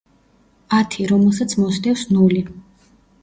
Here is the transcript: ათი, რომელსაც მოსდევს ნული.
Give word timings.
ათი, 0.77 1.03
რომელსაც 1.11 1.53
მოსდევს 1.65 2.07
ნული. 2.17 2.43